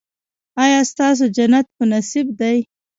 ایا 0.63 0.79
ستاسو 0.91 1.25
جنت 1.35 1.65
په 1.75 1.83
نصیب 1.91 2.27
دی؟ 2.39 2.57